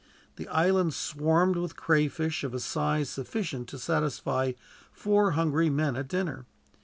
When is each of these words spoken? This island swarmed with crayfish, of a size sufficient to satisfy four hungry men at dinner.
This 0.35 0.47
island 0.49 0.95
swarmed 0.95 1.57
with 1.57 1.75
crayfish, 1.75 2.43
of 2.43 2.55
a 2.55 2.59
size 2.59 3.07
sufficient 3.07 3.67
to 3.69 3.77
satisfy 3.77 4.53
four 4.91 5.33
hungry 5.33 5.69
men 5.69 5.95
at 5.95 6.07
dinner. 6.07 6.47